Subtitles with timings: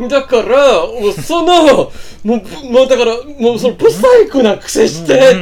[0.00, 1.92] だから、もうその、
[2.24, 5.34] もう、もうだから、もうその、ブサイクな癖して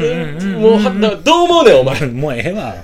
[0.58, 2.00] もうは、だどう思うねん、お前。
[2.08, 2.74] もうええわ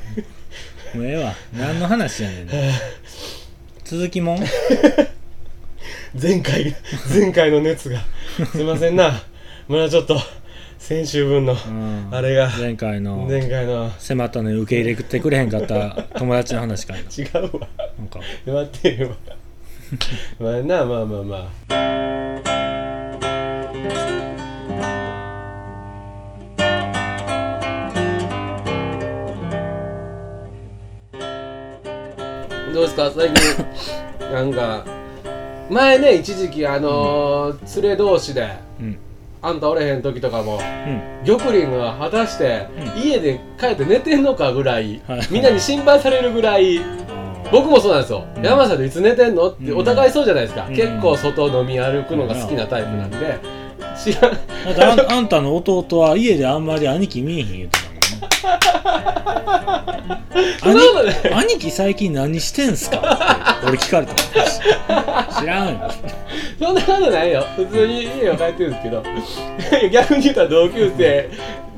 [0.94, 2.48] もうええわ何の話やねん
[3.84, 4.38] 続きもん？
[6.20, 6.74] 前回、
[7.12, 8.00] 前回の熱が。
[8.50, 9.22] すいませんな。
[9.68, 10.18] まだちょっと、
[10.78, 17.68] 先週分の、うんあれが、前回の前回の、迫ったのに受け入れてくれへんかった友達の話か違うわ。
[17.98, 19.14] なんか待ってよ。
[20.38, 21.36] まあな、まあまあま
[21.70, 22.78] あ。
[32.74, 33.10] どうですか？
[33.10, 33.64] 最近。
[34.32, 34.84] なんか
[35.70, 38.48] 前ね一時期あのー連れ同士で
[38.80, 38.98] うん。
[39.40, 41.24] あんたおれへん時とかもうん。
[41.26, 45.20] 玉林が果たしてう家で帰って寝てんのかぐらいはい。
[45.30, 46.80] みんなに心配されるぐらい
[47.50, 48.44] 僕もそうなんですよ、うん。
[48.44, 49.48] 山下でいつ寝てんの？
[49.50, 49.78] ってうん。
[49.78, 50.74] お互いそうじゃないですか、うん。
[50.76, 53.38] 結構外飲み歩くのが好きなタイプなんで、
[54.02, 54.32] 知らん。
[54.32, 54.38] だ
[54.72, 57.98] ってあんあんたの弟は家であんまり兄貴見えへん言うてたもん
[60.62, 60.78] 兄
[61.34, 62.98] 兄貴最近何してんすか？
[62.98, 64.14] って俺聞かれた
[65.40, 65.90] 知らんよ。
[66.58, 67.44] そんなことないよ。
[67.56, 69.02] 普通に家は帰ってるんですけど。
[69.90, 71.30] 逆に言ったら同級生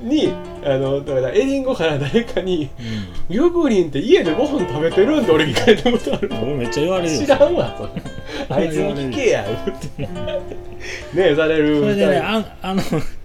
[0.02, 0.32] に
[0.64, 2.68] あのだからエリンゴから誰かに
[3.28, 6.28] 「玉林って家でご飯食べてるん?」って俺聞かれたことある。
[6.30, 7.20] うん、俺めっちゃ言われるよ。
[7.20, 8.02] 知らんわそれ。
[8.48, 10.02] あいつに聞けや言って。
[11.12, 11.80] ねえされる。
[11.80, 12.82] それでねあんあの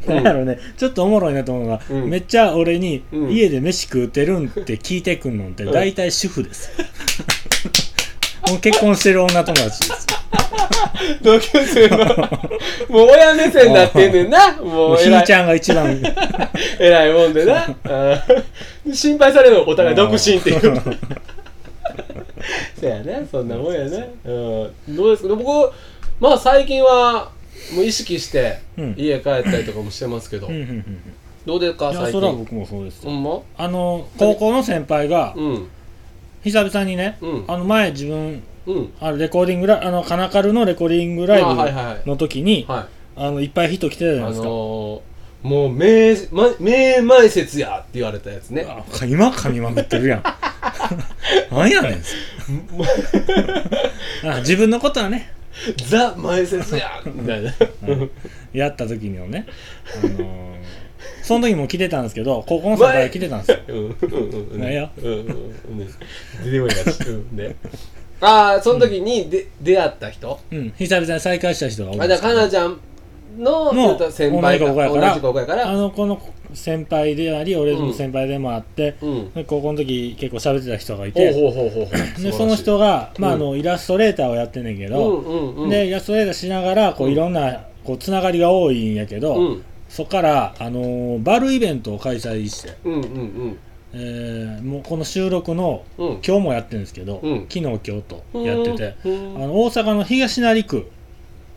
[0.07, 0.59] なんやろうね。
[0.77, 2.09] ちょっとおもろいなと思うのが、うん。
[2.09, 3.31] めっちゃ俺に、うん。
[3.31, 5.71] 家で飯食うてるんって聞いてくんのってうん。
[5.71, 6.71] 大体主婦です、
[8.49, 10.07] もう結婚してる女友達です
[11.21, 11.97] 同級生の
[12.89, 14.53] もう親目線になってんねんな。
[14.57, 15.03] ももうう偉い。
[15.03, 16.01] ひーちゃんが一番。
[16.79, 17.65] 偉いもんでな。
[18.93, 20.81] 心配されるのお互い独身っていう。
[22.79, 23.27] そやね。
[23.31, 24.29] そんなもんやね、う
[24.89, 25.35] ん、どうですか？
[25.35, 25.71] 僕
[26.19, 27.31] まあ最近は
[27.73, 28.95] もう意識してうん。
[28.97, 31.01] 家帰ったりとかもしてますけど、うんうんうん
[31.45, 31.91] どうですか？
[31.91, 32.13] いや最近。
[32.13, 33.39] それは僕もそうですんま？
[33.57, 35.67] あの高校の先輩がうん。
[36.43, 37.43] 久々にね、うん。
[37.47, 38.43] あの前自分うん
[38.99, 41.43] あれレコーディングライあのカナカルのレコーディングライ
[42.03, 42.85] ブの時に、はい。
[43.17, 45.01] あのいっぱい人来てたじゃないあですか、のー、
[45.47, 48.65] もう名ま名前説やって言われたやつね。
[48.67, 50.23] あ今噛みまくってるやん。
[51.51, 52.01] 何やねん。
[54.29, 55.31] あ自分のことはね。
[55.87, 57.53] ザ前説やみたいな。
[58.53, 59.47] やった時にはね、
[60.03, 60.55] あのー
[61.21, 63.57] その時も来てたんですけど高校の先輩来てたんですよ。
[63.67, 63.95] うんうんうん
[64.51, 64.61] うん。
[64.61, 65.13] なんやうんうんう
[65.73, 65.79] ん。
[65.79, 65.87] ね
[66.43, 66.57] 出て
[66.91, 67.55] いしうんね
[68.25, 70.39] ああその時にで出会った人？
[70.51, 70.73] うん。
[70.77, 72.79] 久々に再会した人が多いあじゃあかなちゃん
[73.37, 75.09] のの言うたら先輩が同じ高校やから。
[75.09, 75.69] 同じ高校やから。
[75.69, 76.21] あのこの
[76.53, 79.33] 先輩であり俺の先輩でもあって、うん。
[79.33, 82.23] で高校の時結構喋ってた人がいほうてほうほうほうほう。
[82.23, 83.39] でその人が、まあ、あうん。
[83.41, 85.69] のイラストレーターをやってんねんけど、うんうんうん。
[85.69, 87.13] でイラストレーターしながらこううん。
[87.13, 89.63] いろんなこうつながりが多いんやけど、うん。
[89.87, 93.57] そこから、あのーバルイベントを開催して、うんうん
[93.97, 96.07] えーもうこの収録のうん。
[96.07, 97.39] うん今日もやってるんですけど、うん。
[97.49, 99.35] 昨日今日とやってて、うん。
[99.43, 100.89] あの大阪の東成区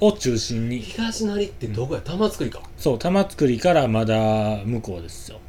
[0.00, 0.78] を中心に。
[0.78, 2.00] 東成ってどこや？
[2.00, 2.60] 玉造りか。
[2.76, 5.40] そう玉造からまだ向こうですよ。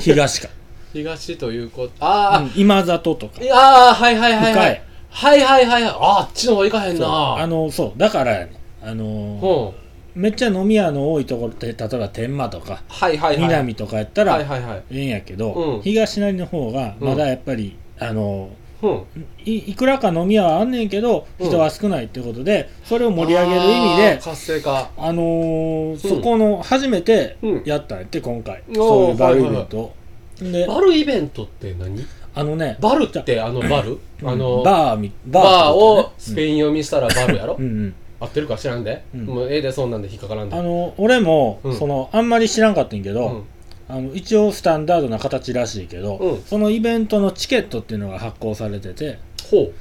[0.00, 0.48] 東か、
[0.92, 1.92] 東ということ。
[2.00, 3.40] あうん今里とか。
[3.52, 4.82] あ、あはいはいはいはい。
[5.10, 5.92] はいはいはいはい。
[5.92, 7.36] ああっちの方行かへんな。
[7.38, 8.52] あのそうだからやね
[8.82, 9.87] あのー
[10.18, 13.42] めっちゃ飲み屋の多いところって例えば天満とかはいはいはい。
[13.44, 14.82] 南とかやったら、はいはいはい。
[14.90, 15.82] ええんやけど、うん。
[15.82, 18.50] 東成の方がまだやっぱり、あの
[18.82, 19.04] うん。
[19.44, 21.46] いいくらか飲み屋はあんねんけどうん。
[21.46, 24.90] 人は少ないってことで、それを盛り上げる意味あーで活性化。
[24.96, 27.62] あのーそこの初めてうん。
[27.64, 29.78] やったんやって今回、おーそういうバルイベント。
[29.78, 29.94] を、
[30.40, 32.04] でバルイベントって何？
[32.34, 34.00] あのねバルってあのバル？
[34.22, 34.28] うん。
[34.28, 37.54] あのバーみバーをスペイン読みしたらバルやろ？
[37.56, 39.04] うんうん合ってるか知らんで。
[39.14, 39.24] うん。
[39.26, 40.56] もうええでそんなんで引っかからんで。
[40.56, 41.76] あの俺も、うん。
[41.76, 43.44] そのあんまり知らんかったんやけど、うん。
[43.88, 46.42] あの一応スタンダードな形らしいけど、うん。
[46.42, 49.18] そのイベントのチケットっていうのが発行されてて
[49.50, 49.72] ほう。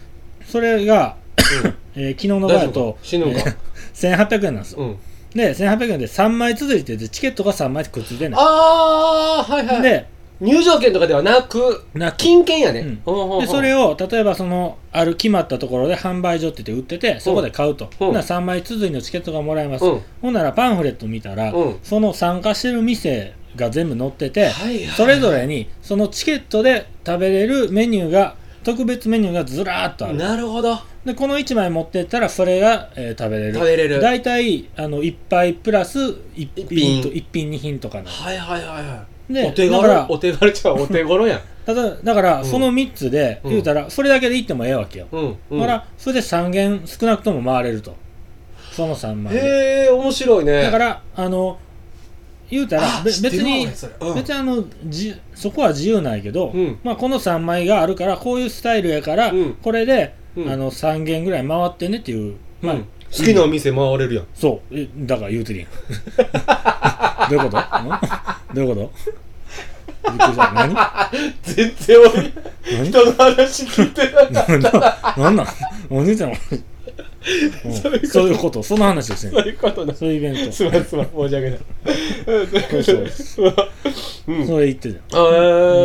[0.46, 1.16] それが、
[1.96, 3.00] えー昨日の場合とか？
[3.04, 3.40] 死ぬんか？
[3.40, 3.58] えー
[4.28, 4.98] 1800円なんですよ、うん。
[5.36, 9.82] で1800円で3枚続いててチケットが3枚くっついてんねああはいはい。
[9.82, 10.06] で
[10.40, 12.18] 入場券とかではなくなく。
[12.18, 12.82] 金券やね。
[12.82, 13.02] うん。
[13.06, 13.42] ほうほうほう。
[13.42, 20.02] でそれを例えばそのある決まったところで販売所って言って売っててそこで買うと、なら3枚続いのチケットがもらえます、うん。
[20.22, 21.80] ほんならパンフレット見たら、うん。
[21.84, 30.18] その参加してる店が全部載ってて、はいはいそれぞれにそのチケットで食べれるメニューが特別メニューがずらーっとある。
[30.18, 30.78] なるほど。
[31.06, 33.54] でこの1枚持ってったらそれが、えー食べれる。
[33.54, 34.02] 食べれる。
[34.02, 37.02] 大体あの1杯プラス1一品。
[37.02, 40.02] 品と一品2品とかなはいはいはいはいでお手だから。
[40.06, 41.42] 頃お手軽ちゃうお手頃やん。
[41.66, 42.46] ただだから、うん。
[42.46, 43.50] その3つでうん。
[43.52, 45.60] 言うたらそれだけで行ってもええわけよ、うんうん。
[45.60, 47.96] だからそれで3軒少なくとも回れると。
[48.72, 50.62] その3枚でへえ面白いね。
[50.64, 51.58] だからあの
[52.50, 53.94] 言うたらべあ知ってるわ別に俺それ。
[54.00, 54.16] うん。
[54.16, 56.80] 別にあのじそこは自由ないけど、うん。
[56.84, 59.58] まあ、この3枚があるからこういうスタイルやから、うん。
[59.62, 60.50] これで、うん。
[60.50, 62.86] あの3軒ぐらい回ってねっていう、まあうん
[63.16, 64.26] 好きなお店回れるやん。
[64.36, 64.78] そう。
[64.78, 65.70] えだから言うてるやん。
[67.30, 67.58] どういうこと？
[67.60, 68.56] ん？
[68.56, 68.92] どういうこと？
[70.54, 70.76] 何？
[71.44, 72.34] 全然俺
[72.72, 72.86] 何？
[72.92, 74.10] 人の話聞いて
[74.62, 75.48] なかっ なん
[75.90, 76.34] お兄ちゃん
[78.06, 78.64] そういうこと。
[78.64, 80.52] その話をしてんたそういうことなそういうイベント。
[80.52, 81.60] すまんすまん申し訳ない。
[82.28, 82.44] う
[82.80, 83.56] んそうそう。
[84.28, 84.48] うん。
[84.48, 85.22] それ言ってたあ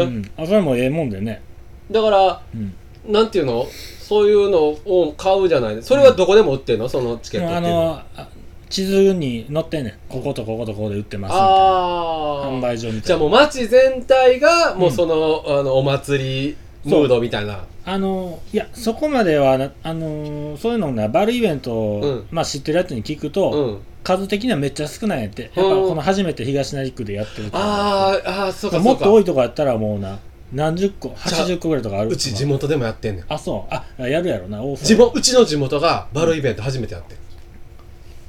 [0.02, 1.42] うん、あそれもええもんでね、
[1.90, 2.74] だからうん、
[3.12, 3.66] なんていうの？
[4.12, 5.82] そういうのを買うじゃない。
[5.82, 6.88] それはどこでも売ってんの？
[6.88, 7.78] そのチケットってあいうの。
[7.78, 8.28] はのあ
[8.68, 9.94] 地図に載ってんねん。
[10.08, 11.48] こことこことここで売ってますみたいな。
[11.48, 12.58] あー。
[12.58, 13.06] 販売所みたいな。
[13.06, 17.64] じゃあもう街全体がもうその,、あのお祭りムードみたいな。
[17.84, 22.26] あのいやそこまではなあのそういうのなバルイベントを、うん。
[22.30, 23.80] まあ、知ってるやつに聞くと、うん。
[24.04, 25.42] 数的にはめっちゃ少ないんやって。
[25.42, 29.04] やっぱうんこの初めて東成区でやってるからあーあーそうかもっそうか。
[29.04, 30.18] と多いとこやったらもうな
[30.52, 31.14] 何十個？
[31.26, 32.10] じゃあ80個ぐらいとかある？
[32.10, 33.24] うち地元でもやってんねん。
[33.28, 33.74] あそう。
[33.74, 34.84] あやるやろな大阪。
[34.84, 37.18] 地元うちの地元がバルイベント初めてやってん。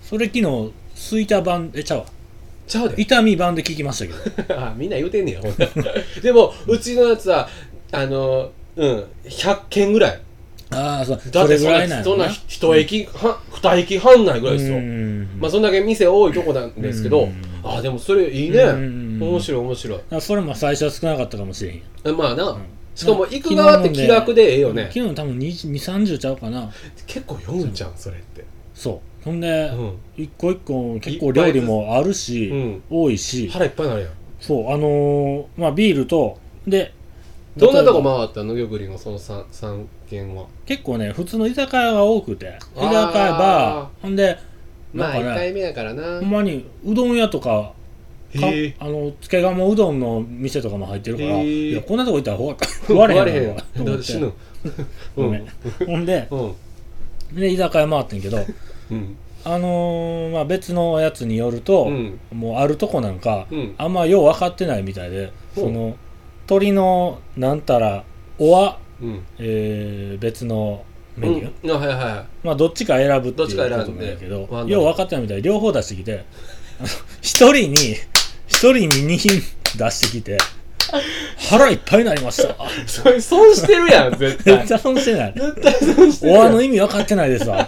[0.01, 2.05] それ昨日スイタ版えちゃうわ。
[2.67, 3.01] ちゃうで。
[3.01, 4.55] 痛み版で聞きましたけど。
[4.59, 5.67] あみんな言うてんねやほんな
[6.21, 7.49] でもうちのやつは
[7.91, 10.19] あのうん100件ぐらい。
[10.69, 11.21] ああそう。
[11.29, 14.77] だってそれそんな一駅半二駅半ないぐらいですよ。
[14.77, 17.23] うんまあそんだけ店多いとこなんですけど。
[17.23, 17.33] うん
[17.65, 18.59] あでもそれいいね。
[18.59, 19.99] うん面白い面白い。
[20.11, 22.61] あそれも最初は少なかったかもしれへんえまあな、ん。
[22.95, 24.89] しかも行く側って気楽でええよね。
[24.93, 26.71] 昨日多分230ちゃうかな。
[27.07, 28.45] 結構読むじゃんそれって。
[28.73, 29.23] そう。
[29.25, 29.93] ほんで、うん。
[30.17, 32.83] 一個一個結構料理もあるし、うん。
[32.89, 33.47] 多いし。
[33.49, 34.11] 腹いっぱいになるやん。
[34.39, 36.37] そうあのーまあビールと
[36.67, 36.93] で
[37.55, 40.47] どんなとこ回ったのギョグリンはその 3, 三軒は？
[40.65, 42.57] 結構ね普通の居酒屋が多くて。
[42.75, 44.01] 居酒屋バー。
[44.01, 44.37] ほんで
[44.93, 46.19] まあ1なんかね回目やからな。
[46.19, 47.73] ほんまにうどん屋とか
[48.79, 53.63] あのつけがもうどんの店とかも入ってるからいやこんなとこ行ったらほわ食われへん食われへんわ。
[53.75, 54.33] と思
[55.15, 55.47] ごめん。
[55.85, 56.53] ほんでうん。
[57.39, 58.39] で居酒屋回ってんけど
[58.91, 59.15] うん。
[59.45, 62.19] あのーまあ、別のやつによると、うん。
[62.31, 63.75] もうあるとこなんか、うん。
[63.77, 65.97] あんまよう分かってないみたいで、その
[66.47, 68.05] 鳥のなんたら
[68.39, 69.19] おわ、うん。
[69.39, 70.85] えー別の
[71.17, 76.25] メニュー、はいはまあどっちか選ぶっていうことなんだけどよう分かってないみたいで両方出してきて
[77.21, 77.97] 一人に一
[78.57, 79.41] 人に2品
[79.77, 80.37] 出してきて
[81.49, 82.53] 腹いっぱいになりました。
[82.53, 82.55] い
[82.85, 84.57] それ損してるやん絶対。
[84.57, 85.33] 絶対損してない。
[85.33, 86.45] 絶対損してるおやん。
[86.45, 87.67] わの意味分かってないですわ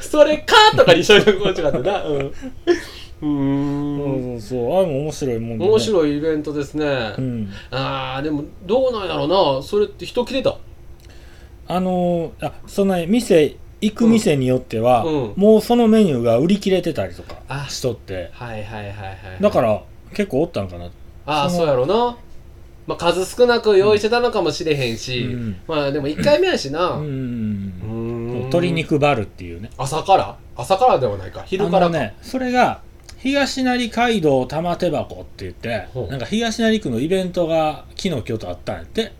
[0.00, 2.04] それかとかにしといてこっちかったな。
[2.04, 2.16] うん。
[2.18, 4.40] うーん。
[4.40, 4.78] そうそうそう。
[4.78, 7.52] あれも面白いもん面白いイベントですね、うん。
[7.70, 9.62] あーでもどうなんやろうな。
[9.62, 10.56] それって人来てた？
[11.68, 13.56] あのーあその店
[13.90, 15.32] 行く店によっては、うん。
[15.36, 18.30] もうそのメニューが売り切れてたりとかあしとって。
[18.32, 19.42] はいはいはいはい。
[19.42, 19.82] だから
[20.14, 20.90] 結構おったんかな。
[21.26, 22.16] ああそのそうやろうな。
[22.86, 25.56] まあ数少なく用意してたのかもしれへんし、うん。
[25.66, 26.90] まあでも1回目やしな。
[26.90, 28.38] ううん。
[28.46, 29.70] 鶏肉バルっていうね。
[29.76, 30.36] 朝から？
[30.56, 31.42] 朝からではないか。
[31.46, 32.80] 昼からか、ねそれが
[33.18, 36.08] 東成街道玉手箱って言ってほう。
[36.08, 39.12] なんか東成区のイベントが昨日今日とあったんやって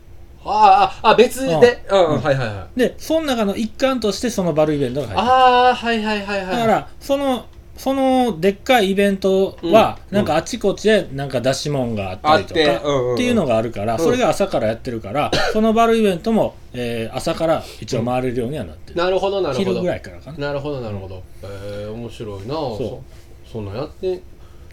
[0.46, 1.84] あああ別で？
[1.90, 2.78] うん、うん、はいはいはい。
[2.78, 5.28] でその中の一環としてそのバルイベントが入ってる。
[5.28, 6.46] ああはいはいはいはい。
[6.46, 14.00] だからそのそのでっかいイベントは、うんなんかあちこちでなんか出し物があったりとか、あっていうのがあるから、うん。
[14.00, 19.70] それが朝からやってるから、そのバルイベントも、えー朝から一応回れるようにはなってる、なるほどなるほど。
[19.72, 20.38] 昼ぐらいからかな。
[20.38, 21.22] なるほどなるほど。
[21.42, 23.02] えー、面白いなそ
[23.52, 24.22] そんなんやって。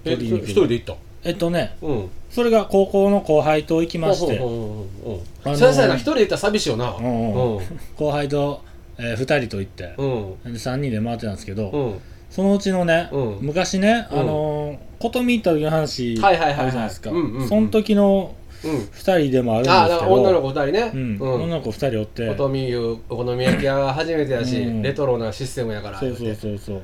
[0.06, 0.96] え一人で行った？
[1.24, 2.10] えっとねうん。
[2.30, 4.38] それが高校の後輩と行きまして。
[4.40, 6.92] ほうほうほうほうほうあのーそやそやな一人で行ったら寂しいよな。
[6.92, 8.62] 後輩と、
[8.98, 10.06] え2人と行って、う
[10.50, 10.54] ん。
[10.54, 12.00] で3人で回ってたんですけど、うん。
[12.30, 13.38] そのうちのね、うん。
[13.42, 14.20] 昔ね、うん。
[14.20, 17.10] あのー琴美行った時の話はいはいはいはいあるじゃないですか、
[17.50, 18.72] その時のうん。
[18.72, 21.18] 2人でもあるんですけど女の子二人ね。
[21.20, 22.30] 女の子2人おって。
[22.30, 24.82] おとみゆお好み焼き屋が初めてやし、うん。
[24.82, 26.82] レトロなシステムやからそうそう言そうそう。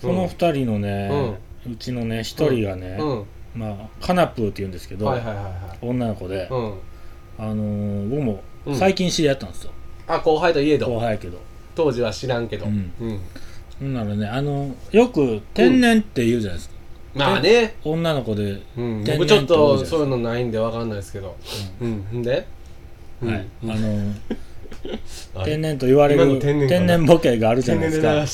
[0.00, 1.10] その2人のね、
[1.70, 5.52] うちのね1人がね、うんまあカナプーって言うんですけど、はいはいはいはい。
[5.82, 6.74] 女の子で、うん。
[7.38, 8.76] あのー僕もうん。
[8.76, 9.72] 最近知り合ったんですよ、
[10.06, 11.38] あ後輩といえ後ど輩やけど。
[11.74, 12.66] 当時は知らんけど。
[12.66, 12.92] うん。
[13.00, 13.20] うん。
[13.80, 16.74] ほんならねあのよく天然って言うじゃないですか、
[17.14, 17.76] まあね。
[17.84, 19.04] 女の子で、うん。
[19.04, 21.36] 天然僕ちょっとそういうのないんでわかんないですけど。
[21.80, 22.20] うん。
[22.20, 22.22] ん。
[22.22, 22.46] で？
[23.22, 23.70] はい、うん。
[23.70, 24.36] あのあれ
[25.44, 28.26] 天然と言われる天然ボケがあるじゃないですか。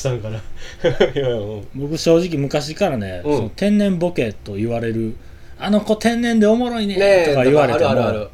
[1.75, 3.37] 僕正直昔からね、うん。
[3.37, 5.15] その天然ボケと言われる
[5.57, 6.95] あの子天然でおもろいね
[7.27, 8.29] とか言われてもあるあるある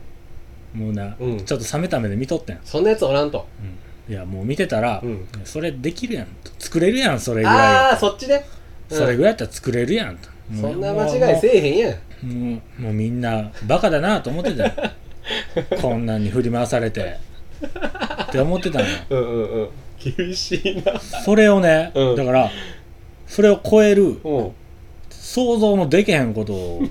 [0.74, 1.46] もうな、うん。
[1.46, 3.48] ちょっと冷めた目で見とってん、そんなやつおらんと。
[4.08, 5.28] いやもう見てたら、うん。
[5.44, 6.52] それできるやんと。
[6.60, 7.58] 作れるやんそれぐらい。
[7.58, 8.46] あやあそっちね。
[8.90, 8.98] うん。
[8.98, 10.30] それぐらいやったら作れるやんと、
[10.60, 12.28] そんな間違いせえへんやん。
[12.28, 14.74] もうもうみんなバカだなと思ってたよ。
[15.82, 17.18] こんなんに振り回されて
[18.36, 18.92] って思ってたのよ。
[19.10, 19.70] うんうんうん。
[20.18, 21.00] 厳しいな。
[21.00, 22.16] それをね、うん。
[22.16, 22.52] だから
[23.28, 24.52] それを超えるうん。
[25.10, 26.82] 想像のできへんことを。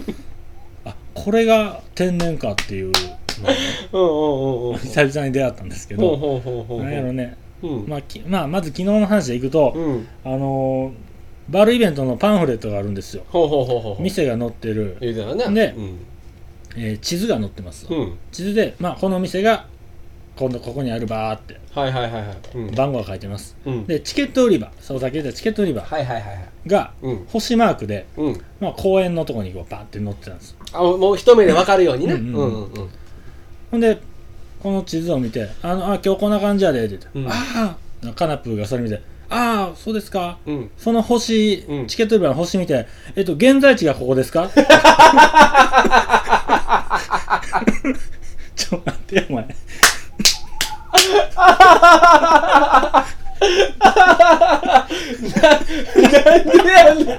[0.84, 3.56] あこれが天然かっていうのをね
[3.92, 4.78] うんうんうんうん。
[4.80, 6.08] 久々に出会ったんですけど。
[6.08, 7.84] ほうほうほうほうなんやろね、うん。
[7.86, 10.06] まあきまあ、まず昨日の話でいくと、うん。
[10.24, 11.14] あのー
[11.46, 13.24] バールイベントのパンフレットがあるんですよ。
[13.28, 15.10] ほうほうほうほう店が載ってる、言
[16.76, 18.16] えー地図が載ってます、うん。
[18.32, 19.66] 地図で、まあ、この店が
[20.36, 21.60] 今度ここにあるバーって。
[21.72, 22.36] はいはいはいはい。
[22.54, 22.74] うん。
[22.74, 23.56] 番号が書いてます。
[23.64, 23.86] うん。
[23.86, 24.70] でチケット売り場。
[24.80, 25.82] そうさっき言ったチケット売り場。
[25.82, 26.48] はいはいはいはい。
[26.66, 27.24] がうん。
[27.28, 28.40] 星マークで、うん。
[28.60, 30.56] まあ、公園のとこにこうバーって載ってたんです。
[30.72, 32.14] あもう一目で分かるようにね。
[32.14, 32.32] ううんうん。
[32.32, 32.88] んうんうん。
[33.70, 33.98] ほんで
[34.60, 36.96] この地図を見て「あのあ今日こんな感じやで」って。
[36.96, 37.76] 言って「うんあ
[38.06, 39.00] あカナプーがそれ見て
[39.30, 40.38] 「ああそうですか。
[40.46, 40.70] うん。
[40.76, 41.86] その星、うん。
[41.86, 44.50] チケット売り場の星見てえっと現在地がここですか?
[48.56, 49.46] 」ちょ待ってよお前
[55.40, 57.06] なんでやん。
[57.06, 57.16] な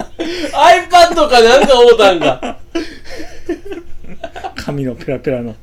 [0.53, 2.57] iPad かなんか思ったんか。
[4.55, 5.55] 紙のペラペラの。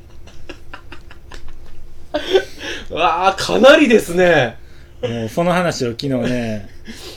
[2.89, 4.57] わあかなりですね。
[5.01, 6.69] もうその話を昨日ね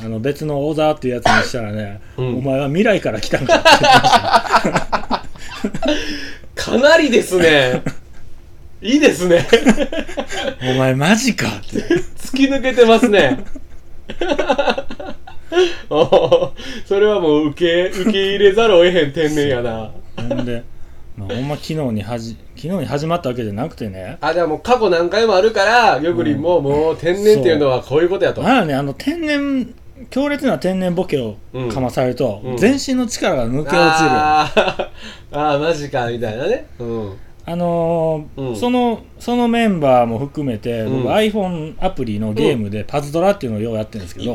[0.03, 2.39] あの別の小沢っていうやつにしたらね、うん。
[2.39, 4.21] お前は未来から来たんかって言ってまし
[4.95, 5.23] た。
[6.57, 7.83] かなりですね
[8.83, 9.47] いいですね。
[10.63, 11.49] お前マジか。
[11.49, 11.79] って
[12.19, 13.45] 突き抜けてますね。
[15.89, 16.51] おー。
[16.85, 19.93] それはもう受け受け入れざるを得へん天然やな。
[20.17, 20.65] ほんで、
[21.17, 24.19] まあ、ほんま昨日にはじ昨日に始まったわけじゃなくてね。
[24.21, 29.75] あでも過去何回もあるから玉林ももう天然っていうのはこういうことやと、まあねあの天然
[30.11, 31.37] 強烈な天然ボケを
[31.73, 32.57] かまされると、うん。
[32.59, 33.79] 全身の力が抜け落ちる。
[33.79, 34.89] あー。
[35.33, 36.67] あーマジかみたいなね。
[36.79, 38.57] うんあのーうん。
[38.57, 41.03] そのそのメンバーも含めて、うん。
[41.05, 44.35] 僕 iPhone アプリのゲームでパズドラっていうのをようやってるんですけど、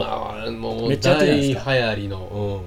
[0.88, 2.64] めっちゃやってるじゃないです大流行りの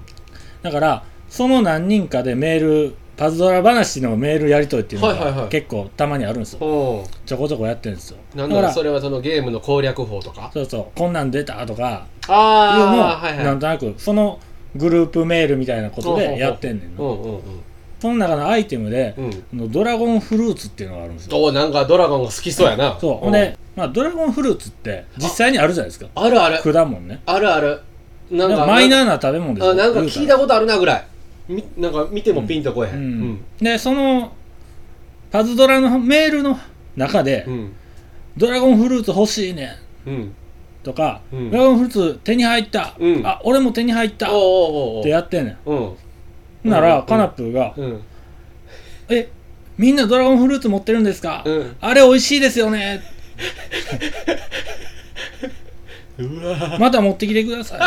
[0.62, 7.02] だからその何人かでメールパズドラ話のメールやり取りっていうのが結構たまにあるんですよ、うんう。
[7.02, 8.18] んちょこちょこやってるんですよ。
[8.34, 10.50] なんだからそれはそのゲームの攻略法とか？
[10.52, 10.86] そうそう。
[10.98, 12.38] こんなん出たとかいうのを、
[13.00, 13.44] はいはい。
[13.44, 14.40] なんとなくその
[14.74, 17.40] グループメールみたいなことでやってんねんのうんうん
[18.00, 19.14] その中のアイテムで、
[19.52, 19.72] うん。
[19.72, 21.42] ドラゴンフルーツっていうのがあるんですよ。
[21.42, 22.98] おなんかドラゴンが好きそうやな。
[23.00, 23.16] そう。
[23.16, 26.06] ほんで、まあ、ドラゴンフルーツって実際にあるじゃないですか。
[26.14, 26.60] あるある。
[26.62, 27.20] 果物ね。
[27.26, 27.80] あるある。
[28.30, 29.70] なんかマイナーな食べ物ですよ。
[29.72, 31.06] あなんか聞いたこことあるなぐらい。
[31.48, 33.20] みなんか見てもピンとこえへうん。
[33.32, 33.44] ん。
[33.58, 34.32] でその
[35.30, 36.58] パズドラのメールの
[36.96, 37.72] 中で、うん。
[38.36, 40.08] ドラゴンフルーツ欲しいねん。
[40.08, 40.34] うん。
[40.82, 41.50] とか、うん。
[41.50, 43.26] ドラゴンフルーツ手に入った、うん。
[43.26, 44.28] あ俺も手に入った。
[44.28, 44.30] っ
[45.02, 45.70] てやってんねん。
[45.70, 45.96] うん
[46.64, 48.02] なら、うんカナプーが、うん。
[49.08, 49.28] え
[49.76, 51.76] みんなドラゴンフルーツ持ってるんですか、うん。
[51.80, 53.02] あれ美味しいですよね。
[56.78, 57.80] また持ってきてください。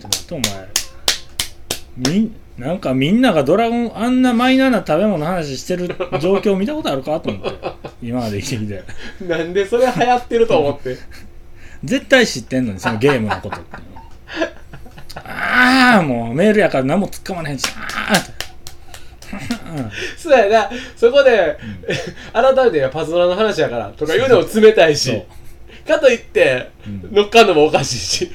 [0.00, 0.68] ちょっとお前。
[1.96, 5.88] みんなんかみんながドラゴンあんなマイナーな食べ物の話してる
[6.20, 7.58] 状況見たことあるかと思って。
[8.00, 8.84] 今まで生きてきて。
[9.26, 10.96] なんでそれ流行ってると思って。
[11.82, 13.76] 絶対知ってんのにそのゲームのことって。
[13.76, 14.00] いうの
[15.16, 17.66] ああもうメールやから何も突っ込まないし。
[17.76, 18.12] あ
[19.34, 20.70] あそうやな。
[20.96, 21.56] そこで
[22.32, 25.22] 改めてパズドラの話やからとか言うのも冷たいし。
[25.86, 27.14] かといってうん。
[27.14, 28.32] 乗っかんのもおかしいし。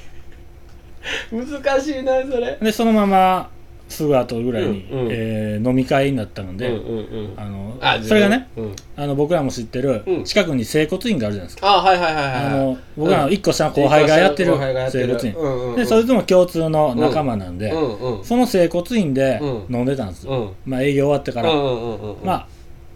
[1.31, 2.57] 難しいなそれ。
[2.62, 3.50] でそのまま
[3.89, 5.08] すぐ後ぐらいに、うんうん。
[5.12, 7.34] えー飲み会になったので、うんうんうん。
[7.36, 8.75] あのあそれがねうん。
[8.96, 10.24] あの僕らも知ってるうん。
[10.24, 12.34] 近くに整骨院があるじゃないですか、あはいはいはいはい。
[12.34, 14.58] あの僕らの1個下の後輩がやってる
[14.89, 15.75] 整骨院、うんうんうん。
[15.75, 19.75] でそいつも共通の仲間なんで、うんうんその整骨院でうん。
[19.75, 20.72] 飲んでたんですよ、うん。
[20.72, 22.25] まあ営業終わってから、うんうんうんうん。
[22.25, 22.48] まあ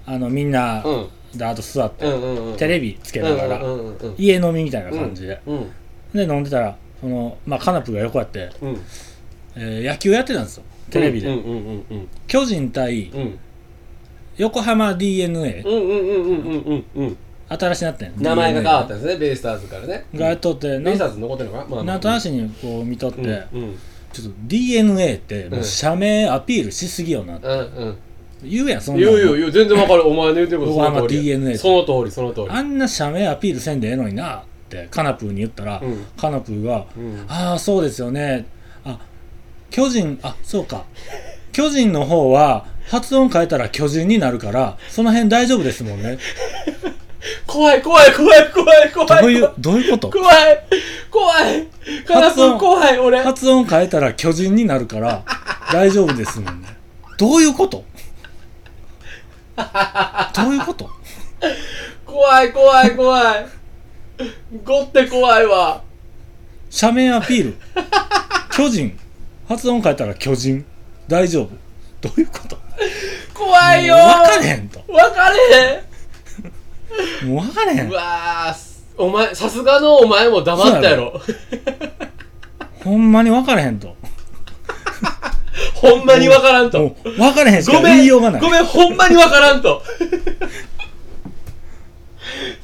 [0.06, 1.08] あのみんなうん。
[1.36, 4.16] ダーッと座って、うんうんうんテレビつけながら、うんうんうんうん。
[4.20, 5.72] 家飲みみたいな感じで、うん
[6.14, 8.78] で飲んでたらその、まあ、カナプが横やって、うん。
[9.56, 13.40] えー野球やってたんですよテレビで、うんうんうんうん巨人対うん。
[14.38, 17.18] 横浜 d n a うんうんうんうんうんうんうん。
[17.50, 18.14] 新しいなってん。
[18.18, 20.06] 名前が変わったんですねベイスターズからね。
[20.16, 23.80] がやっとってベイスターズ残ってるのかなまあなんとなしにこう見とって、うんうん。
[24.12, 27.98] ちょっと DNA ってもう社名アピールしすぎよな、うんうん。
[28.44, 30.08] 言うやんそんないのやいやいや全然わかる。
[30.08, 31.38] お前の言うてること その通りや。
[31.38, 32.48] DNA その通りその通り。
[32.50, 36.06] あんな社名アピールせんでええのになってカナプーに言ったら、うん。
[36.18, 37.26] カナプーがうん。
[37.28, 38.46] ああそうですよね。
[38.86, 39.00] あ
[39.74, 40.86] 巨人あそうか。
[41.52, 46.20] 巨人の方は発音変えたら巨人になるからその辺大丈夫ですもんね。
[47.48, 49.22] 怖い怖い怖い怖い怖い。
[49.24, 50.12] どういうどういうこと？
[50.12, 50.60] 怖い
[51.10, 51.68] 怖い。
[52.06, 53.24] カラス怖い俺。
[53.24, 55.26] 発音変えたら巨人になるから
[55.72, 56.68] 大丈夫ですもんね。
[57.18, 57.84] どういうこと？
[59.58, 60.88] どういうこと？
[62.06, 63.46] 怖い怖い怖い。
[64.64, 65.82] ゴって怖いわ。
[66.70, 67.56] 社名アピール。
[68.52, 69.00] 巨人
[69.54, 70.66] 発音変えたら巨人。
[71.08, 71.50] 大丈夫。
[72.02, 72.58] どういうこと？
[73.34, 73.96] 怖いよ。
[73.96, 74.84] もう分かれへんと。
[74.88, 75.36] 分かれ
[77.26, 77.34] へん。
[77.34, 77.90] もう分かれへん。
[77.90, 81.20] うわーお前さすがのお前も黙ったやろ。
[82.84, 83.96] ほんまに分かれへんと。
[85.76, 86.96] ほんまに分からんと。
[87.04, 88.42] 分かれへんしか言いようがない。
[88.42, 89.82] ごめんほんまに分からんと。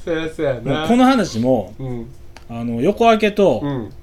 [0.03, 2.09] そやそやもなうこの話もうん。
[2.49, 3.93] あの横分けと、うん。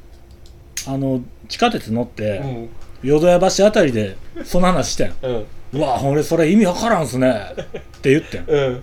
[0.87, 2.69] あの地下鉄乗っうて、ん。
[3.03, 5.15] 淀屋橋あたりでその話してん。
[5.23, 5.47] うん。
[5.75, 7.35] うわ俺それ意味わからんすね。
[7.59, 8.45] って言ってん。
[8.47, 8.83] うん。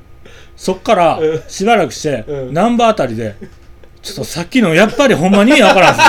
[0.56, 1.42] そっからうん。
[1.48, 2.54] しばらくして、うん。
[2.54, 3.36] ナンバーあたりで
[4.02, 6.06] ちょっとさっきのやっぱりほんまに意味わからんすね。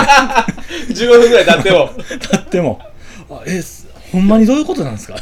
[1.07, 1.89] 15分ぐらい経っても。
[2.31, 2.79] だっても。
[3.29, 5.15] あえすほんまにどういうことなんですか？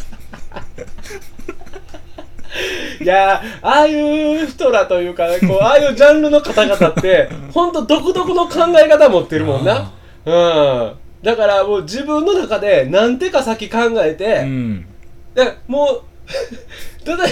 [3.02, 9.92] いやーああいう人らというかこうああいうジャンルの方々って ほんと独特の考え方持ってるもんな。
[10.26, 14.86] うんだからもう自分の中で何手か先考えて、うん。
[15.34, 16.02] でもう
[17.06, 17.24] 例えば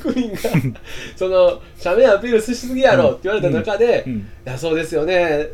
[0.00, 0.80] 玉林が
[1.16, 4.28] その社名アピールしすぎやろって言われた中で、いうん。
[4.44, 5.48] やそうですよね。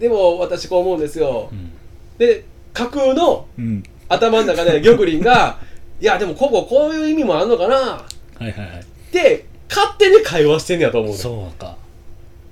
[0.00, 1.70] でも私こう思うんですよ、うん。
[2.18, 3.82] で架空のうん。
[4.08, 5.58] 頭の中で 玉林が
[6.00, 8.02] いやでもこここういう意味もあんのかなは
[8.40, 8.80] いはいはい。
[8.80, 11.16] って勝手に会話してんねやと思うの。
[11.18, 11.76] そうか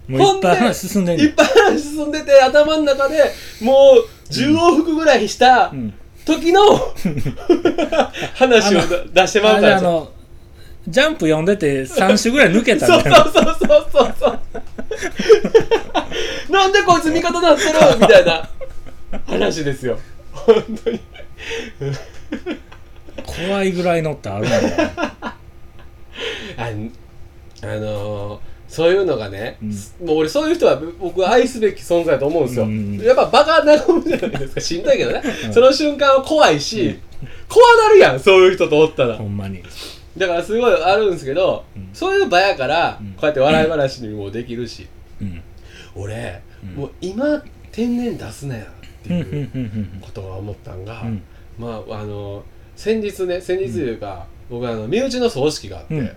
[0.08, 5.94] もういっぱい話進んでんねいっぱい話進んでて頭の中でもう10往復ぐらいしたうん。
[6.24, 6.60] 時の
[8.34, 8.80] 話を
[9.12, 9.68] 出してまあうから。
[9.68, 10.10] れあの
[10.88, 14.38] ジャンプ読んでて3週ぐらい抜けたそうそうなそうそうそうそう。
[16.52, 18.48] なんでこいつ味方なってるみたいな
[19.26, 19.98] 話ですよ。
[20.32, 21.00] 本当に。
[23.48, 24.56] 怖いぐらいのってあるんだ
[25.20, 25.34] あ
[26.56, 26.70] あ
[27.66, 28.38] のー
[28.68, 29.58] そういうのがね、
[30.04, 34.60] もう俺そういう人は僕は愛すべき存在だと思うんですよ、うんやっぱバカなもんじゃないですか。
[34.60, 35.52] しんどいけどね、うん。
[35.52, 36.98] その瞬間は怖いし、
[37.48, 39.16] 怖なるやんそういう人とおったら。
[39.16, 39.62] ほんまに。
[40.16, 41.90] だからすごいあるんですけど、うん。
[41.92, 43.12] そういう場やから、うん。
[43.12, 44.86] こうやって笑い話にもできるし、
[45.20, 45.42] うん。
[45.94, 46.74] 俺、うん。
[46.74, 48.66] もう今天然出すなやっ
[49.06, 51.22] ていううんことは思ったんが、うん。
[51.58, 52.42] まああの
[52.74, 56.12] 先日ね先日というか、僕あの身内の葬式があって、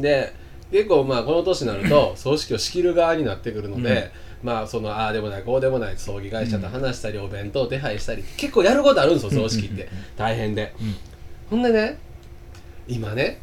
[0.00, 0.32] で
[0.70, 4.10] 結構まあこの年になると葬式を仕切る側になってくるので、
[4.42, 9.86] まあそのああでもないこうでもない葬儀会社と話したり、お弁当手配したり結構やることあるんですよ葬式って、うんうん。
[9.86, 10.74] うん大変で。
[10.80, 10.94] うん。
[11.50, 11.98] ほんでね
[12.88, 13.38] 今ね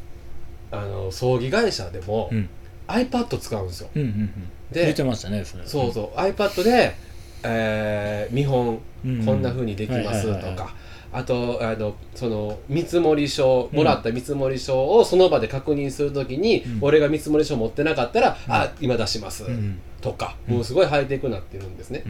[0.72, 2.50] あの葬儀会社でも、うん。
[2.88, 3.90] iPad 使うんですよ。
[3.96, 4.50] うんうんうん。
[4.72, 5.66] でてましたねそれ。
[5.66, 6.20] そうそう。
[6.20, 6.96] iPad で、
[7.44, 9.26] えー見本うん。
[9.26, 10.74] こんな風にできますとか
[11.16, 16.78] あとあのその見積書もらった見積書をその場で確認するときに、うん。
[16.82, 19.80] 俺が見積書持ってなかったら、あ今出します、うん。
[20.02, 20.56] とかうん。
[20.56, 22.04] もうすごいハイテクになってるんですね。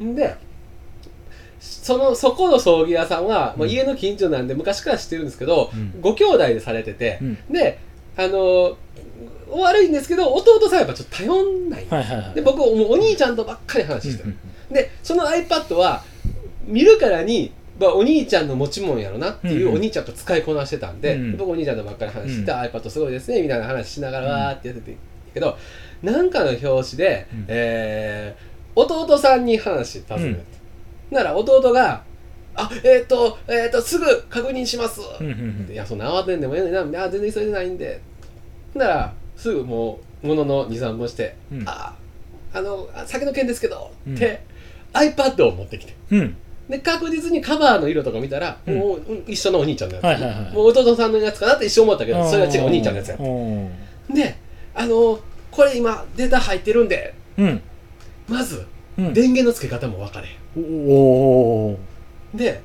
[0.00, 0.08] う、ん。
[0.08, 0.34] ん、で
[1.60, 6.00] そのそこの葬儀屋さんは、まあ、うん家の近所なんで昔から知ってるんですけど、うん。
[6.00, 7.38] ご兄弟でされてて、うん。
[7.50, 7.78] で
[8.16, 8.76] あの
[9.48, 12.34] 悪いんですけど弟さんやっぱちょっと頼んない、はいはいはい。
[12.34, 14.36] で僕もうお兄ちゃんとばっかり話してる、
[14.70, 14.74] うん。
[14.74, 16.02] でその iPad は
[16.64, 19.76] 見るからに、まあ、お兄ちゃんの持ち物やろなっていううんうん。
[19.76, 22.58] お兄ちゃんと使いこなしてたんで、うんで僕お兄ちゃんとばっかり話してて、うん。
[22.58, 24.96] iPad すごいですねみたいな話しながらわーってやってて
[25.34, 25.58] けど
[26.02, 27.44] なんかの表紙で、うん。
[27.48, 32.02] えー弟さんに話尋ねて、なら弟が
[32.54, 35.72] 「あえっ、とえっ、とすぐ確認します」うんうんうん。
[35.72, 38.00] いやそんな慌てんでもええねんなあ全然急いでないんで。
[38.74, 41.62] ならすぐもうものの23分して「うん。
[41.66, 41.94] あ
[42.52, 44.14] あのあ酒の件ですけど」うん。
[44.14, 44.42] って
[44.92, 45.94] iPad を持ってきて。
[46.10, 46.36] うん
[46.68, 48.78] で確実にカバーの色とか見たら、うん。
[48.78, 50.52] もううん一緒のお兄ちゃんのやつ、はいはいはい。
[50.52, 53.70] もう弟さんのやつかなって一瞬思ったけどそれは違うお兄ちゃんのやつやうん。
[54.14, 54.36] で
[54.74, 55.18] あの
[55.50, 57.62] これ今データ入ってるんでうん。
[58.28, 58.66] まず
[58.98, 59.12] うん。
[59.14, 61.78] 電源の付け方も分かれおお
[62.34, 62.60] で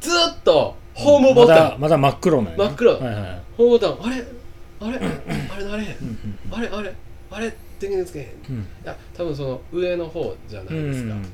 [0.00, 2.92] ずーっとホームボタン、まだまだ真っ黒な真っ黒。
[2.92, 3.98] はいはいホームボタン。
[4.04, 4.24] あれ？
[4.80, 4.98] あれ？
[4.98, 5.96] あれなれ
[6.52, 6.68] あれ？
[6.68, 6.94] あれ？
[7.30, 7.56] あれ？
[7.80, 8.26] 電源つけへん。
[8.26, 8.66] いうん。
[8.84, 11.24] や多分その上の方じゃないうんですか、うん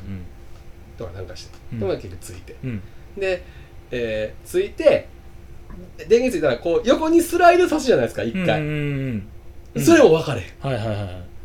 [1.00, 1.80] とかなんかして、うん。
[1.80, 2.56] でも結局ついて。
[2.62, 2.82] うん。
[3.16, 3.42] で、
[3.90, 5.08] えーついて
[5.96, 9.26] 電源ついたらこう横にスライドさすじゃないですか一回、うんうん
[9.76, 10.96] うんそれも分かれはいはいはい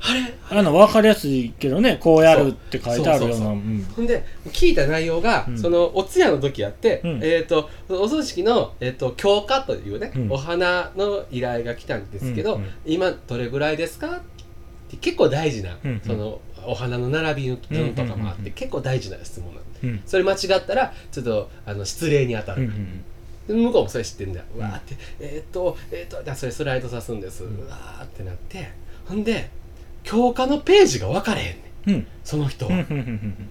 [0.08, 0.60] あれ？
[0.60, 3.46] あの分かりやすいけどねこうやるって書いてあるような。
[3.46, 5.58] ほんで聞いた内容が、うん。
[5.58, 7.20] そのお通夜の時やって、うん。
[7.24, 10.32] えっ、とお葬式の、えー、と強化というね、うん。
[10.32, 12.70] お花の依頼が来たんですけど、うんうん。
[12.86, 14.18] 今どれぐらいですか？
[14.18, 14.35] って
[15.02, 16.02] 結構大事な、うんうん。
[16.02, 19.80] そのお花の並び順とかもあって、うんうんうん結構大事な質問なんで。
[19.84, 20.02] うん。
[20.06, 22.70] それ間違ったらちょっとあの失礼に当たる、うん。
[22.70, 23.04] うん
[23.48, 24.60] で向こうもそれ知ってんだよ、うん。
[24.62, 27.68] うわーってえっ、とえっ、とじゃあそれスライドさすんです、ううん。
[27.68, 28.70] わーってなって。
[29.06, 29.50] ほんで
[30.04, 31.90] 強化のページが分かれへんねん。
[31.92, 32.08] うん。
[32.24, 33.50] その人は、うん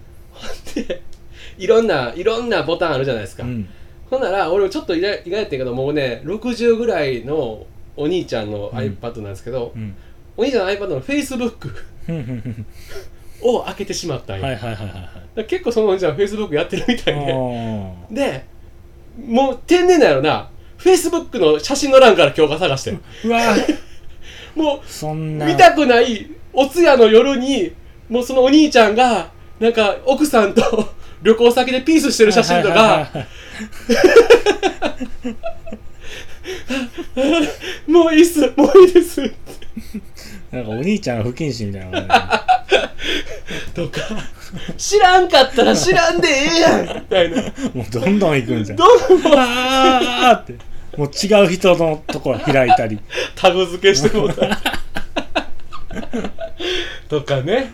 [0.75, 1.01] で
[1.57, 3.69] いろんないろんなボタンあるじゃないですか、うん。
[4.09, 9.95] ほんなら俺ちょっと意外意外やったけどもうね60ぐらいのお兄ちゃんの iPad なんですけど、うん
[10.37, 11.71] お兄ちゃんの iPad の Facebook
[13.41, 18.55] を開けてしまったんよ、はいはいはいはい結構そのお兄ちゃん Facebook やってるみたいで、はいで
[19.17, 20.49] もう天然だよな。
[20.77, 22.97] Facebook の写真の欄から強化探して。
[23.23, 23.55] うわ。
[24.55, 25.45] もそんな。
[25.45, 27.71] う見たくないお通夜の夜に
[28.09, 30.89] もうそのお兄ちゃんがなんか奥さんと
[31.23, 32.73] 旅行先でピースしてる写真とか。
[32.73, 33.27] はい
[37.91, 39.21] もういいっすもういいです
[40.55, 42.39] なんかお兄ちゃんが不謹慎みたいな感
[43.75, 43.99] とか
[44.77, 46.95] 知らんかったら知らんでええやん。
[46.95, 47.41] みたいな。
[47.73, 48.77] もうどんどん行くんじゃん。
[48.77, 49.33] どんどん。
[49.37, 50.53] あーって。
[50.95, 52.99] もう違う人のところ開いたり。
[53.35, 54.61] タグ付けしてもうた。
[57.09, 57.73] とかね。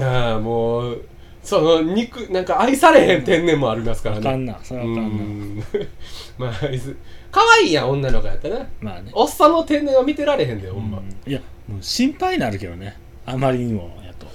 [0.00, 1.02] ああもう
[1.44, 4.28] その肉なんか愛されへん天然もありますからね。
[4.28, 4.58] あかんな。
[4.62, 5.64] それはあうかんな、ん。
[6.38, 6.96] まあいず
[7.30, 8.66] 可愛いやん女の子やったら。
[8.80, 9.10] まあね。
[9.12, 11.30] おっさんの天然は見てられへんでほんま、うん。
[11.30, 12.96] いやもう心配になるけどね。
[13.26, 14.26] あまりにもやと。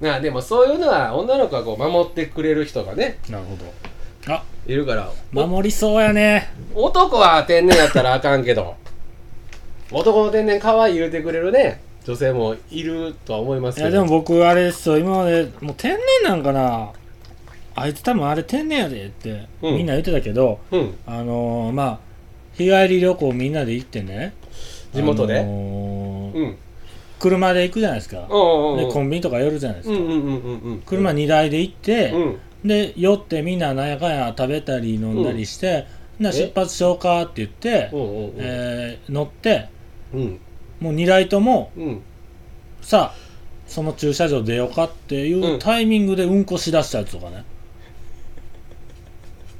[0.00, 3.18] なあでもそういうのは女の子はこう守ってくれる人がね。
[3.28, 4.32] なるほど。
[4.32, 4.44] あ。
[4.66, 5.10] いるから。
[5.32, 6.52] 守りそうやね。
[6.74, 8.76] お男は天然やったらあかんけど。
[9.90, 13.88] 男の天然可愛い言うてくれるね女性もいるとは思いますけど。
[13.88, 16.92] いやでも僕あれですよ今までもう天然なんかな。
[17.76, 19.76] あいつ多分あれ天然やでってうん。
[19.76, 20.94] みんな言ってたけど、うん。
[21.06, 21.98] あのー、まあ
[22.52, 24.34] 日帰り旅行みんなで行ってね。
[24.92, 25.40] 地元で？
[25.40, 26.56] あのーうん。
[27.18, 32.18] 車で行くじゃないですか、うんうんでコンビニとか寄るじゃないですか、うんうんうんうんうん車2台で行って、う
[32.66, 32.68] ん。
[32.68, 35.86] で寄ってみんななんやかんや食べたり飲んだりして、
[36.18, 38.34] な出発しようかって言って、うんうんうん。
[38.38, 39.68] えー乗って
[40.12, 40.40] うん
[40.80, 42.02] もう2台ともうん。
[42.82, 43.18] さあ
[43.66, 45.58] その駐車場出ようかっていううん。
[45.58, 47.44] タイミングでうんこしだしたやつとかね、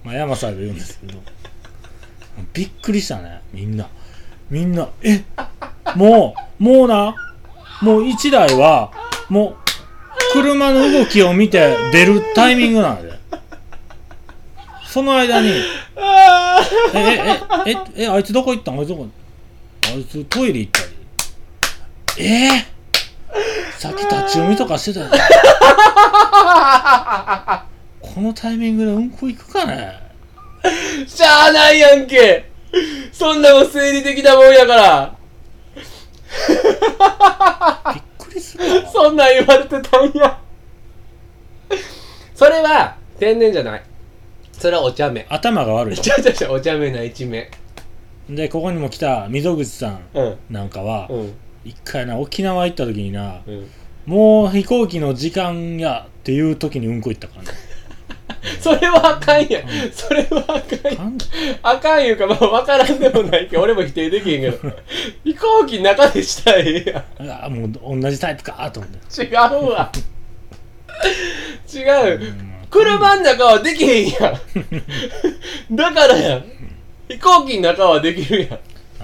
[0.05, 1.19] まあ山さんで言うんですけど。
[2.53, 3.43] びっくりしたね。
[3.53, 3.89] みんな。
[4.51, 5.25] みんなえ
[5.97, 7.15] もうもうな？
[7.81, 8.93] もう1台は
[9.29, 9.57] もう
[10.33, 13.13] 車の動きを見て出るタイミングなんで。
[14.87, 15.51] その間に。
[15.97, 16.61] あ
[16.95, 18.79] えええええあいつどこ行ったん？
[18.79, 19.09] あいつどこ？
[19.87, 20.81] あいつトイレ行った
[22.19, 25.07] りえー、さっき立ち読みとかしてたよ
[28.01, 29.93] このタイミングでうんこ行くかね。
[30.63, 32.51] ーしゃあないやんけ。
[33.13, 35.17] そんなもん生理的なもんやから。
[37.95, 38.91] びっくりするわ。
[38.91, 40.39] そんなん言われてたんや。
[42.35, 43.83] それは天然じゃない。
[44.53, 45.27] それはお茶目。
[45.29, 45.99] 頭が悪い。
[45.99, 47.49] ちゃちゃちゃお茶目な一面。
[48.29, 50.39] でここにも来た溝口さんうん。
[50.51, 53.71] なんかはうん一回な沖縄行った時になうん。
[54.07, 57.49] もう飛行機の時間やっていう時にうんこ行ったからね。
[58.61, 59.63] それはあかんやん。
[59.93, 61.19] それはあかん
[61.63, 64.73] あかんいうかまあ分からんでもないけど俺も否定できへんけど。
[65.25, 67.45] 飛行機の中でしたらええやん。
[67.45, 69.23] あもう同じタイプかと思って。
[69.25, 69.91] 違うわ。
[71.73, 71.79] 違
[72.15, 72.35] う。
[72.71, 74.41] 車の中はできへんや
[75.71, 75.77] ん。
[75.77, 76.45] だからやん。
[77.09, 78.59] 飛行機の中はできるやん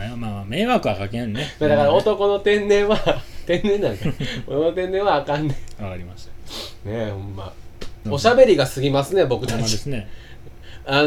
[0.07, 1.47] あまあ迷惑はかけんね。
[1.59, 2.97] だから男の天然は
[3.47, 4.07] 天然なんか
[4.47, 6.27] 男の天然はあかんねわかりまし
[6.85, 7.53] たんねえほんま。
[8.11, 9.57] おしゃべりが過ぎますね僕ほたち。
[9.59, 10.09] んまですね。
[10.87, 11.07] あの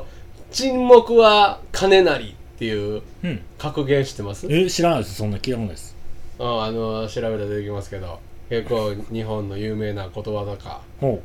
[0.00, 0.02] ー、
[0.50, 3.40] 沈黙は金なりっていううん。
[3.58, 4.46] 格言知ってます？
[4.50, 5.14] え知らないです。
[5.14, 5.96] そんな聞いたことないです。
[6.38, 8.18] ああのー調べたら出てきますけど。
[8.48, 10.80] 結構日本の有名なことわざか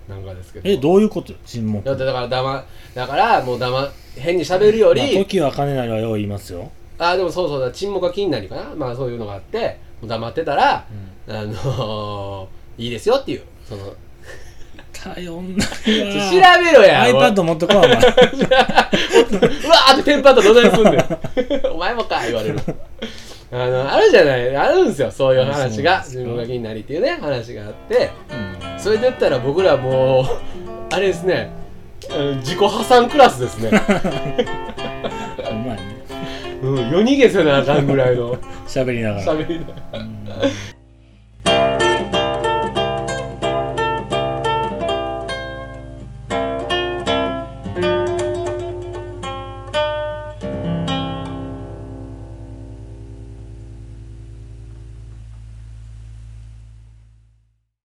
[0.10, 0.68] なんかですけど。
[0.68, 1.86] えどういうこと沈黙。
[1.86, 2.64] だってだから黙
[2.96, 7.72] だからもう黙変に喋るより、まあ時は金なりはよう言いますよ、あでもそうそうだ。
[7.72, 8.76] 沈黙が気になりかな。
[8.76, 10.86] まあそういうのがあって黙ってたら
[11.28, 13.42] うん、あのー、いいですよっていう。
[13.68, 13.94] その
[14.94, 17.06] 頼んだり調はべろや。
[17.06, 17.90] iPad 持ってこいお前。
[17.90, 21.74] うわーってテンパったらどないすんねん。
[21.74, 22.60] お前もか言われる。
[23.52, 24.56] あのあるじゃない。
[24.56, 26.04] あるんですよそういう話が。
[26.06, 28.12] 自分が気になりっていうね話があって。
[28.30, 28.80] うん。
[28.80, 30.26] それで言ったら僕らもう
[30.94, 31.50] あれですね。
[32.44, 36.01] 自己破産クラスですね、うまいね
[36.62, 38.36] うん、夜逃げせなあかんぐらいの。
[38.68, 39.34] 喋りながら。
[39.34, 40.26] 喋りなうん